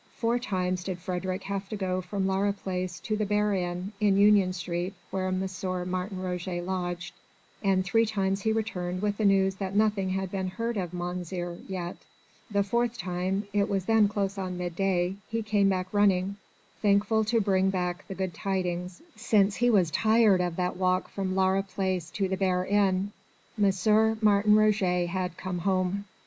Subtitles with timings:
[0.15, 4.17] Four times did Frédérick have to go from Laura Place to the Bear Inn in
[4.17, 5.47] Union Street, where M.
[5.91, 7.13] Martin Roget lodged,
[7.63, 11.59] and three times he returned with the news that nothing had been heard of Mounzeer
[11.67, 11.97] yet.
[12.49, 16.37] The fourth time it was then close on midday he came back running
[16.81, 21.35] thankful to bring back the good tidings, since he was tired of that walk from
[21.35, 23.11] Laura Place to the Bear Inn.
[23.63, 24.17] M.
[24.19, 26.05] Martin Roget had come home.